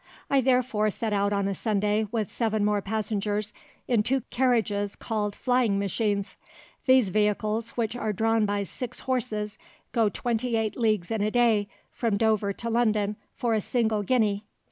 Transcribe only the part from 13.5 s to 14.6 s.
a single guinea.